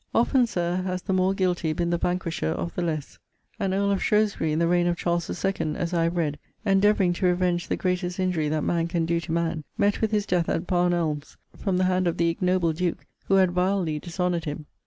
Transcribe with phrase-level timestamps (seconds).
[0.15, 3.19] Often, Sir, has the more guilty been the vanquisher of the less.
[3.59, 5.75] An Earl of Shrewsbury, in the reign of Charles II.
[5.75, 9.31] as I have read, endeavouring to revenge the greatest injury that man can do to
[9.31, 13.05] man, met with his death at Barn Elms, from the hand of the ignoble Duke
[13.27, 14.65] who had vilely dishonoured him.